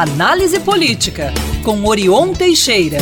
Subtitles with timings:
[0.00, 1.30] Análise Política,
[1.62, 2.96] com Orion Teixeira.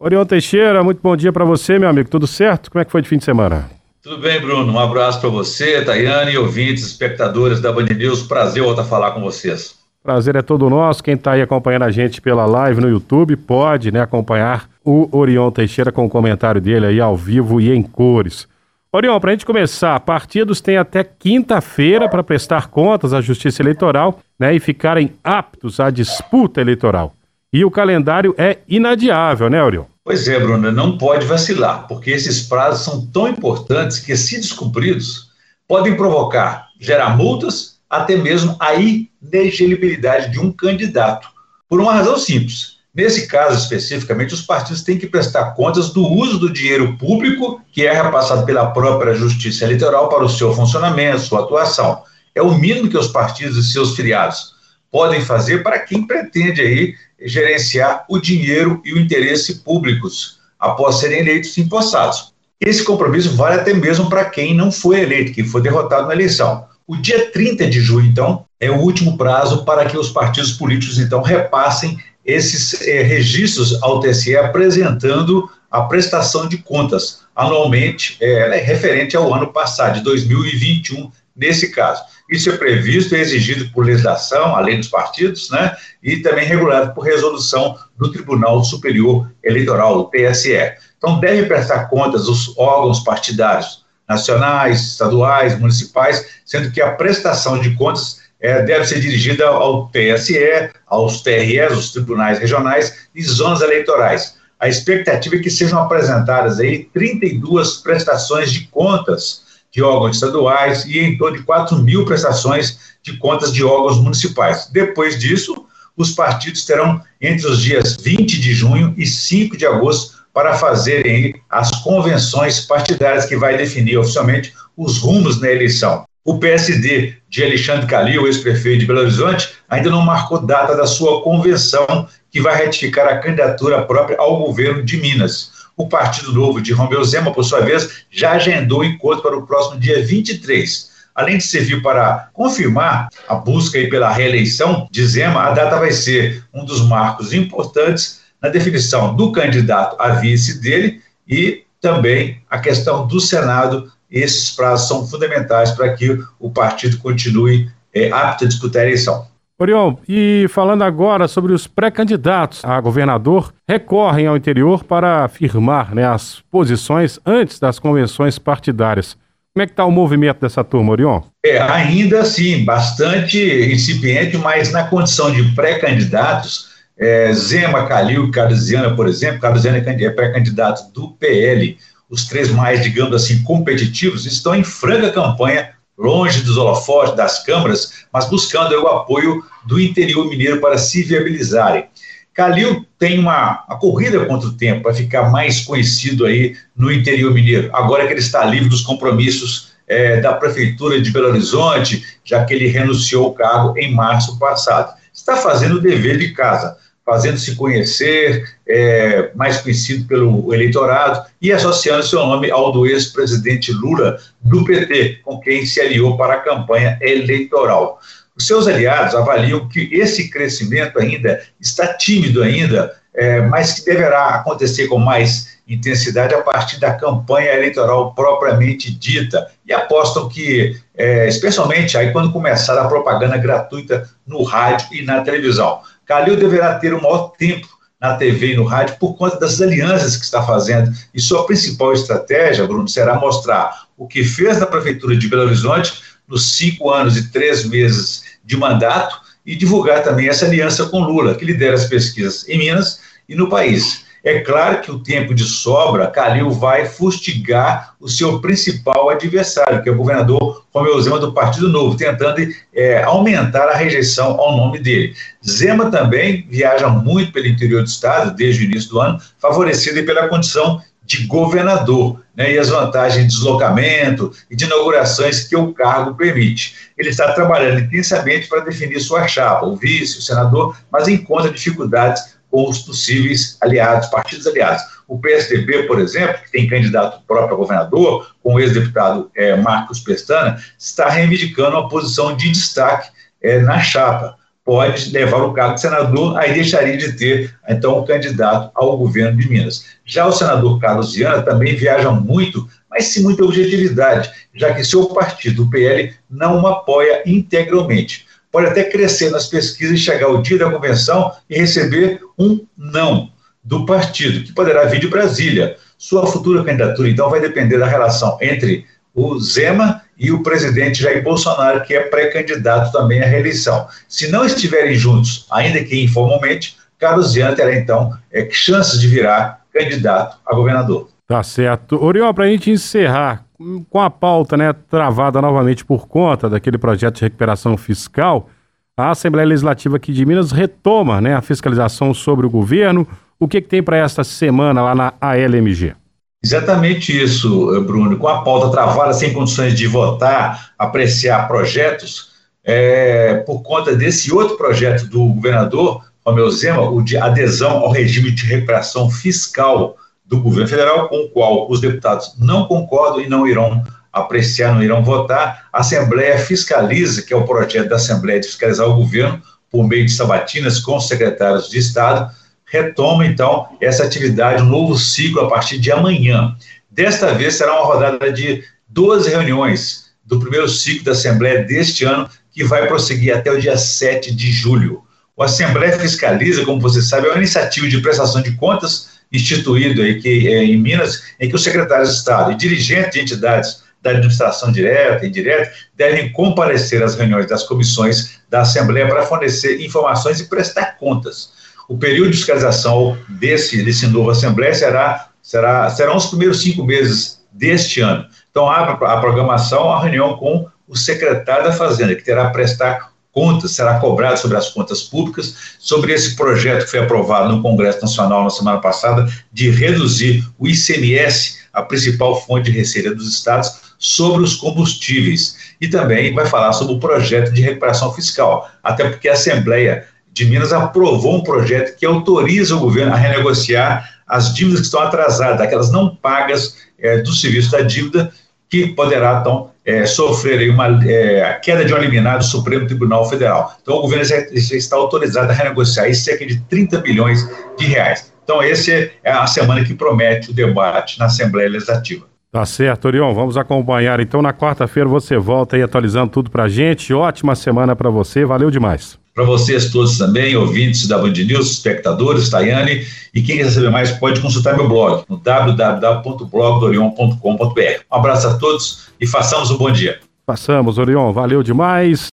[0.00, 2.08] Orion Teixeira, muito bom dia para você, meu amigo.
[2.08, 2.70] Tudo certo?
[2.70, 3.70] Como é que foi de fim de semana?
[4.02, 4.72] Tudo bem, Bruno.
[4.72, 8.22] Um abraço para você, Tayane, ouvintes, espectadores da Band News.
[8.22, 9.74] Prazer voltar a falar com vocês.
[10.02, 11.04] Prazer é todo nosso.
[11.04, 15.50] Quem está aí acompanhando a gente pela live no YouTube pode né, acompanhar o Orion
[15.50, 18.48] Teixeira com o comentário dele aí ao vivo e em cores.
[18.96, 24.20] Orion, para a gente começar, partidos têm até quinta-feira para prestar contas à Justiça Eleitoral
[24.38, 27.12] né, e ficarem aptos à disputa eleitoral.
[27.52, 29.86] E o calendário é inadiável, né, Orion?
[30.04, 35.28] Pois é, Bruno, não pode vacilar, porque esses prazos são tão importantes que, se descumpridos,
[35.66, 41.26] podem provocar, gerar multas, até mesmo a inelegibilidade de um candidato.
[41.68, 42.73] Por uma razão simples.
[42.94, 47.84] Nesse caso especificamente, os partidos têm que prestar contas do uso do dinheiro público que
[47.84, 52.02] é repassado pela própria Justiça Eleitoral para o seu funcionamento, sua atuação.
[52.32, 54.54] É o mínimo que os partidos e seus filiados
[54.92, 61.18] podem fazer para quem pretende aí gerenciar o dinheiro e o interesse públicos após serem
[61.18, 62.32] eleitos e empossados.
[62.60, 66.66] Esse compromisso vale até mesmo para quem não foi eleito, quem foi derrotado na eleição.
[66.86, 70.98] O dia 30 de junho, então, é o último prazo para que os partidos políticos,
[70.98, 78.60] então, repassem esses eh, registros ao TSE apresentando a prestação de contas anualmente, é, é
[78.60, 82.02] referente ao ano passado, de 2021, nesse caso.
[82.30, 87.04] Isso é previsto e exigido por legislação, além dos partidos, né, e também regulado por
[87.04, 90.74] resolução do Tribunal Superior Eleitoral, o TSE.
[90.96, 97.74] Então, devem prestar contas os órgãos partidários nacionais, estaduais, municipais, sendo que a prestação de
[97.74, 104.34] contas é, deve ser dirigida ao TSE, aos TREs, os tribunais regionais e zonas eleitorais.
[104.60, 110.98] A expectativa é que sejam apresentadas aí 32 prestações de contas de órgãos estaduais e
[110.98, 114.68] em torno de 4 mil prestações de contas de órgãos municipais.
[114.70, 115.64] Depois disso,
[115.96, 121.34] os partidos terão entre os dias 20 de junho e 5 de agosto para fazerem
[121.48, 126.04] as convenções partidárias que vai definir oficialmente os rumos na eleição.
[126.24, 131.22] O PSD de Alexandre Calil, ex-prefeito de Belo Horizonte, ainda não marcou data da sua
[131.22, 135.52] convenção que vai retificar a candidatura própria ao governo de Minas.
[135.76, 139.46] O Partido Novo de Romeu Zema, por sua vez, já agendou o encontro para o
[139.46, 140.90] próximo dia 23.
[141.14, 146.42] Além de servir para confirmar a busca pela reeleição de Zema, a data vai ser
[146.54, 153.06] um dos marcos importantes na definição do candidato a vice dele e também a questão
[153.06, 153.92] do Senado.
[154.14, 159.26] Esses prazos são fundamentais para que o partido continue é, apto a disputar a eleição.
[159.58, 166.06] Oriol, e falando agora sobre os pré-candidatos a governador, recorrem ao interior para afirmar né,
[166.06, 169.16] as posições antes das convenções partidárias.
[169.52, 171.22] Como é que está o movimento dessa turma, Orion?
[171.44, 173.38] É, ainda assim, bastante
[173.72, 180.92] incipiente, mas na condição de pré-candidatos, é, Zema, Calil Carziana, por exemplo, Carziana é pré-candidato
[180.92, 181.76] do PL,
[182.08, 188.04] os três mais, digamos assim, competitivos, estão em franca campanha longe dos holofotes, das câmaras,
[188.12, 191.86] mas buscando o apoio do interior mineiro para se viabilizarem.
[192.32, 197.32] Calil tem uma, uma corrida contra o tempo para ficar mais conhecido aí no interior
[197.32, 202.44] mineiro, agora que ele está livre dos compromissos é, da Prefeitura de Belo Horizonte, já
[202.44, 204.94] que ele renunciou ao cargo em março passado.
[205.12, 211.52] Está fazendo o dever de casa, fazendo se conhecer, é, mais conhecido pelo eleitorado, e
[211.52, 216.40] associando seu nome ao do ex-presidente Lula do PT, com quem se aliou para a
[216.40, 218.00] campanha eleitoral.
[218.36, 224.30] Os seus aliados avaliam que esse crescimento ainda está tímido ainda, é, mas que deverá
[224.30, 231.26] acontecer com mais intensidade a partir da campanha eleitoral propriamente dita e apostam que, é,
[231.28, 235.80] especialmente aí quando começar a propaganda gratuita no rádio e na televisão.
[236.06, 237.68] Calil deverá ter o maior tempo
[238.00, 240.92] na TV e no rádio por conta das alianças que está fazendo.
[241.14, 246.02] E sua principal estratégia, Bruno, será mostrar o que fez na Prefeitura de Belo Horizonte
[246.28, 251.34] nos cinco anos e três meses de mandato e divulgar também essa aliança com Lula,
[251.34, 254.03] que lidera as pesquisas em Minas e no país.
[254.24, 259.88] É claro que o tempo de sobra, Calil vai fustigar o seu principal adversário, que
[259.90, 262.40] é o governador Romeu Zema do Partido Novo, tentando
[262.72, 265.14] é, aumentar a rejeição ao nome dele.
[265.46, 270.26] Zema também viaja muito pelo interior do estado desde o início do ano, favorecido pela
[270.26, 276.14] condição de governador né, e as vantagens de deslocamento e de inaugurações que o cargo
[276.14, 276.74] permite.
[276.96, 282.34] Ele está trabalhando intensamente para definir sua chapa, o vice, o senador, mas encontra dificuldades
[282.54, 284.80] com os possíveis aliados, partidos aliados.
[285.08, 289.98] O PSDB, por exemplo, que tem candidato próprio a governador, com o ex-deputado é, Marcos
[289.98, 293.10] Pestana, está reivindicando uma posição de destaque
[293.42, 294.36] é, na chapa.
[294.64, 299.36] pode levar o cargo de senador, aí deixaria de ter, então, um candidato ao governo
[299.36, 299.86] de Minas.
[300.04, 305.06] Já o senador Carlos Viana também viaja muito, mas sem muita objetividade, já que seu
[305.06, 308.26] partido, o PL, não o apoia integralmente.
[308.54, 313.32] Pode até crescer nas pesquisas e chegar o dia da convenção e receber um não
[313.64, 315.76] do partido, que poderá vir de Brasília.
[315.98, 321.20] Sua futura candidatura, então, vai depender da relação entre o Zema e o presidente Jair
[321.20, 323.88] Bolsonaro, que é pré-candidato também à reeleição.
[324.08, 329.64] Se não estiverem juntos, ainda que informalmente, Carlos Zian terá então é, chances de virar
[329.72, 331.08] candidato a governador.
[331.34, 332.00] Tá certo.
[332.00, 333.44] Oriol, para a gente encerrar
[333.90, 338.48] com a pauta né, travada novamente por conta daquele projeto de recuperação fiscal,
[338.96, 343.04] a Assembleia Legislativa aqui de Minas retoma né, a fiscalização sobre o governo.
[343.36, 345.96] O que, que tem para esta semana lá na ALMG?
[346.40, 348.16] Exatamente isso, Bruno.
[348.16, 352.30] Com a pauta travada, sem condições de votar, apreciar projetos,
[352.62, 358.30] é, por conta desse outro projeto do governador Romeu Zema, o de adesão ao regime
[358.30, 363.46] de recuperação fiscal do governo federal, com o qual os deputados não concordam e não
[363.46, 363.82] irão
[364.12, 365.68] apreciar, não irão votar.
[365.72, 370.06] A Assembleia fiscaliza, que é o projeto da Assembleia de fiscalizar o governo, por meio
[370.06, 372.32] de sabatinas com os secretários de Estado,
[372.64, 376.56] retoma, então, essa atividade, um novo ciclo a partir de amanhã.
[376.90, 382.28] Desta vez será uma rodada de 12 reuniões do primeiro ciclo da Assembleia deste ano,
[382.52, 385.02] que vai prosseguir até o dia 7 de julho.
[385.36, 390.20] O Assembleia Fiscaliza, como você sabe, é uma iniciativa de prestação de contas instituído aí
[390.20, 394.10] que, é, em Minas, em que os secretários de Estado e dirigentes de entidades da
[394.10, 400.40] administração direta e indireta devem comparecer às reuniões das comissões da Assembleia para fornecer informações
[400.40, 401.52] e prestar contas.
[401.88, 407.42] O período de fiscalização desse, desse novo Assembleia será, será, serão os primeiros cinco meses
[407.50, 408.26] deste ano.
[408.50, 413.13] Então, abre a programação a reunião com o secretário da Fazenda, que terá a prestar
[413.34, 418.00] contas, será cobrado sobre as contas públicas, sobre esse projeto que foi aprovado no Congresso
[418.00, 423.94] Nacional na semana passada, de reduzir o ICMS, a principal fonte de receita dos estados,
[423.98, 425.74] sobre os combustíveis.
[425.80, 430.44] E também vai falar sobre o projeto de recuperação fiscal, até porque a Assembleia de
[430.46, 435.60] Minas aprovou um projeto que autoriza o governo a renegociar as dívidas que estão atrasadas,
[435.60, 438.32] aquelas não pagas é, do serviço da dívida,
[438.68, 443.28] que poderá, então, é, sofrer uma é, a queda de um liminar do Supremo Tribunal
[443.28, 443.76] Federal.
[443.82, 447.46] Então, o governo já, já está autorizado a renegociar isso cerca de 30 bilhões
[447.76, 448.32] de reais.
[448.42, 452.26] Então, esse é a semana que promete o debate na Assembleia Legislativa.
[452.54, 453.34] Tá certo, Orion.
[453.34, 454.20] Vamos acompanhar.
[454.20, 457.12] Então, na quarta-feira você volta aí atualizando tudo pra gente.
[457.12, 458.44] Ótima semana para você.
[458.44, 463.04] Valeu demais para vocês todos também, ouvintes da Band News, espectadores, Tayane,
[463.34, 468.04] e quem quiser saber mais pode consultar meu blog no www.blogdorion.com.br.
[468.12, 470.20] Um abraço a todos e façamos um bom dia.
[470.46, 472.28] Passamos, Orion, valeu demais.